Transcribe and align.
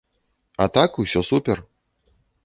А 0.63 0.65
так, 0.77 0.97
усё 1.03 1.21
супер. 1.29 1.61